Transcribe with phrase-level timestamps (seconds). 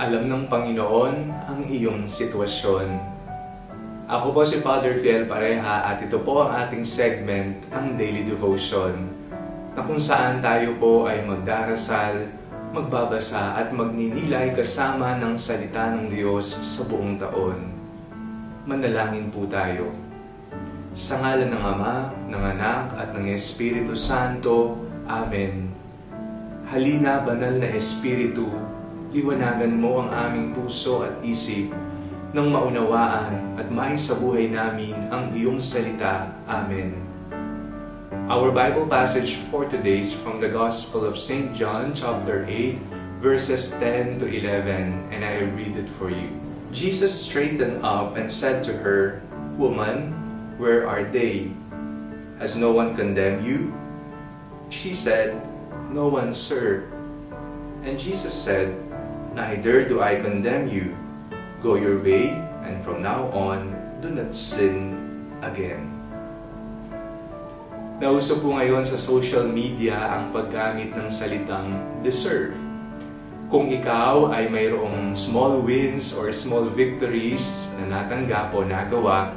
[0.00, 2.88] Alam ng Panginoon ang iyong sitwasyon.
[4.08, 8.96] Ako po si Father Fiel Pareha at ito po ang ating segment, ang Daily Devotion,
[9.76, 12.32] na kung saan tayo po ay magdarasal,
[12.72, 17.68] magbabasa at magninilay kasama ng salita ng Diyos sa buong taon.
[18.64, 19.92] Manalangin po tayo.
[20.96, 21.94] Sa ngalan ng Ama,
[22.24, 24.80] ng Anak at ng Espiritu Santo.
[25.04, 25.68] Amen.
[26.72, 28.48] Halina, banal na Espiritu,
[29.10, 31.74] liwanagan mo ang aming puso at isip
[32.30, 36.30] nang maunawaan at may sa buhay namin ang iyong salita.
[36.46, 36.94] Amen.
[38.30, 41.50] Our Bible passage for today is from the Gospel of St.
[41.50, 42.78] John chapter 8
[43.18, 46.30] verses 10 to 11 and I read it for you.
[46.70, 49.26] Jesus straightened up and said to her,
[49.58, 50.14] Woman,
[50.54, 51.50] where are they?
[52.38, 53.74] Has no one condemned you?
[54.70, 55.34] She said,
[55.90, 56.86] No one, sir.
[57.82, 58.70] And Jesus said,
[59.30, 60.98] Neither do I condemn you.
[61.62, 62.34] Go your way,
[62.66, 63.70] and from now on,
[64.02, 64.98] do not sin
[65.44, 65.86] again.
[68.00, 72.56] Nauso po ngayon sa social media ang paggamit ng salitang deserve.
[73.52, 79.36] Kung ikaw ay mayroong small wins or small victories na natanggap o nagawa,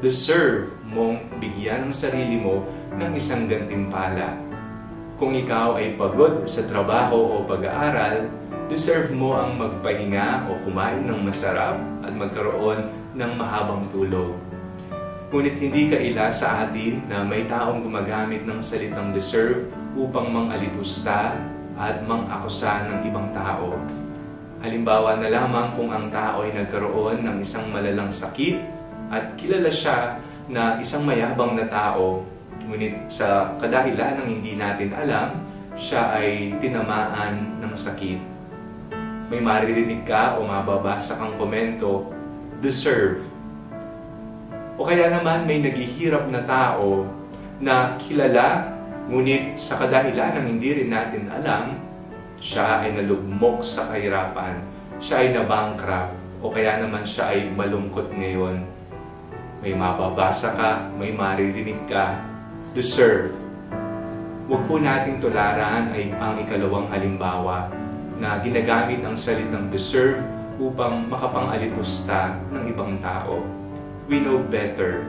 [0.00, 2.64] deserve mong bigyan ng sarili mo
[2.96, 4.49] ng isang gantimpala.
[5.20, 8.32] Kung ikaw ay pagod sa trabaho o pag-aaral,
[8.72, 14.32] deserve mo ang magpahinga o kumain ng masarap at magkaroon ng mahabang tulog.
[15.28, 21.36] Ngunit hindi kaila sa atin na may taong gumagamit ng salitang deserve upang mang-alipusta
[21.76, 23.76] at mang-akusa ng ibang tao.
[24.64, 28.56] Halimbawa na lamang kung ang tao ay nagkaroon ng isang malalang sakit
[29.12, 30.16] at kilala siya
[30.48, 32.24] na isang mayabang na tao,
[32.66, 35.40] ngunit sa kadahilan ng hindi natin alam,
[35.78, 38.30] siya ay tinamaan ng sakit
[39.30, 42.10] may maririnig ka o mababasa kang komento,
[42.58, 43.22] deserve.
[44.74, 47.06] O kaya naman may naghihirap na tao
[47.62, 48.74] na kilala,
[49.06, 51.78] ngunit sa kadahilan ng hindi rin natin alam,
[52.42, 54.66] siya ay nalugmok sa kahirapan,
[54.98, 58.66] siya ay nabankrupt, o kaya naman siya ay malungkot ngayon.
[59.62, 62.18] May mababasa ka, may maririnig ka,
[62.70, 63.34] deserve.
[64.46, 67.70] Huwag po nating tularan ay ang ikalawang halimbawa
[68.18, 70.22] na ginagamit ang salitang deserve
[70.62, 73.42] upang makapang-alipusta ng ibang tao.
[74.06, 75.06] We know better.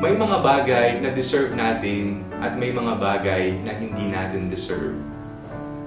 [0.00, 4.96] May mga bagay na deserve natin at may mga bagay na hindi natin deserve.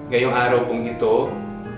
[0.08, 1.32] Ngayong araw pong ito,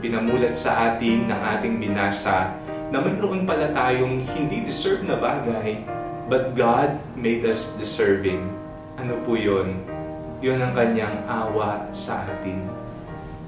[0.05, 2.53] pinamulat sa atin ng ating binasa
[2.93, 5.81] na mayroon pala tayong hindi deserve na bagay,
[6.27, 8.51] but God made us deserving.
[8.99, 9.79] Ano po yun?
[10.43, 12.67] Yun ang kanyang awa sa atin.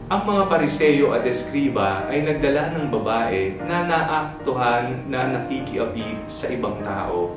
[0.08, 6.80] Ang mga pariseyo at eskriba ay nagdala ng babae na naaktuhan na nakikiapid sa ibang
[6.80, 7.36] tao.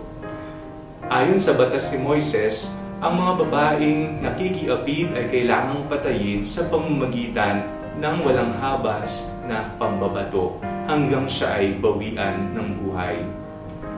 [1.11, 2.71] Ayon sa batas ni Moises,
[3.03, 7.67] ang mga babaeng nakikiapid ay kailangang patayin sa pamamagitan
[7.99, 10.55] ng walang habas na pambabato
[10.87, 13.40] hanggang siya ay bawian ng buhay.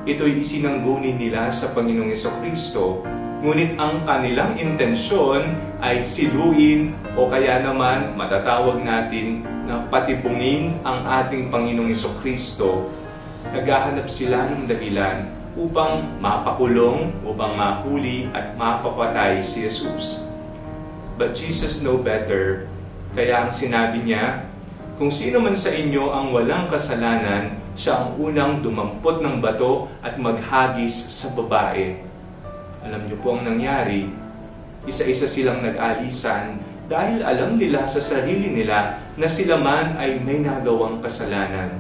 [0.04, 2.12] Ito'y isinanggunin nila sa Panginoong
[2.44, 3.00] Kristo
[3.44, 11.52] Ngunit ang kanilang intensyon ay siluin o kaya naman matatawag natin na patibungin ang ating
[11.52, 11.92] Panginoong
[12.24, 12.88] Kristo.
[13.52, 15.28] Naghahanap sila ng dahilan
[15.60, 20.24] upang mapakulong, upang mahuli at mapapatay si Jesus.
[21.20, 22.72] But Jesus know better,
[23.12, 24.48] kaya ang sinabi niya,
[24.96, 30.18] kung sino man sa inyo ang walang kasalanan, siya ang unang dumampot ng bato at
[30.22, 32.14] maghagis sa babae
[32.84, 34.12] alam niyo po ang nangyari,
[34.84, 36.60] isa-isa silang nag-alisan
[36.92, 41.80] dahil alam nila sa sarili nila na sila man ay may nagawang kasalanan.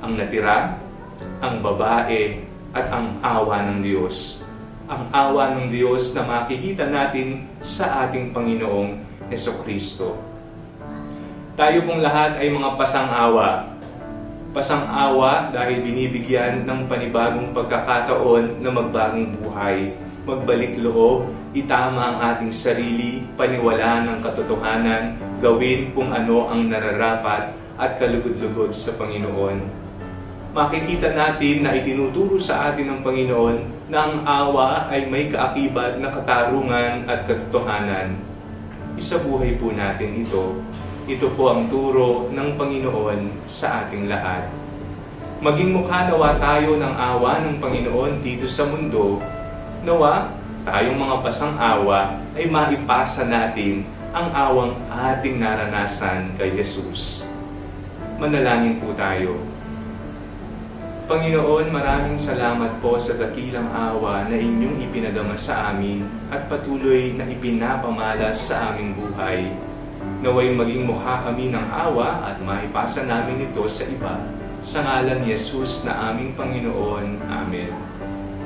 [0.00, 0.80] Ang natira,
[1.44, 2.40] ang babae
[2.72, 4.48] at ang awa ng Diyos.
[4.88, 8.96] Ang awa ng Diyos na makikita natin sa ating Panginoong
[9.28, 10.16] Heso Kristo.
[11.58, 13.70] Tayo pong lahat ay mga pasang-awa
[14.50, 19.94] pasang-awa dahil binibigyan ng panibagong pagkakataon na magbagong buhay,
[20.26, 27.96] magbalik loob, itama ang ating sarili, paniwala ng katotohanan, gawin kung ano ang nararapat at
[28.02, 29.62] kalugod-lugod sa Panginoon.
[30.50, 36.10] Makikita natin na itinuturo sa atin ng Panginoon na ang awa ay may kaakibat na
[36.10, 38.18] katarungan at katotohanan.
[38.98, 40.58] Isa buhay po natin ito
[41.10, 44.46] ito po ang turo ng Panginoon sa ating lahat.
[45.42, 49.18] Maging mukha nawa tayo ng awa ng Panginoon dito sa mundo,
[49.82, 50.30] nawa
[50.62, 53.82] tayong mga pasang awa ay maipasa natin
[54.14, 57.26] ang awang ating naranasan kay Jesus.
[58.22, 59.34] Manalangin po tayo.
[61.10, 67.26] Panginoon, maraming salamat po sa dakilang awa na inyong ipinadama sa amin at patuloy na
[67.26, 69.50] ipinapamalas sa aming buhay.
[70.22, 74.22] Naway maging mukha kami ng awa at maipasa namin ito sa iba.
[74.62, 77.26] Sa ngalan ni Jesus na aming Panginoon.
[77.26, 77.74] Amen.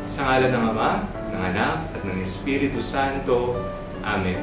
[0.08, 1.04] Sa ngalan ng Ama,
[1.36, 3.60] ng Anak, at ng Espiritu Santo.
[4.00, 4.40] Amen.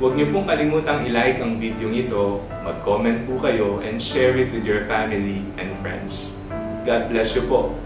[0.00, 4.64] Huwag niyo pong kalimutang i-like ang video ito, mag-comment po kayo, and share it with
[4.64, 6.39] your family and friends.
[6.84, 7.76] God bless you po.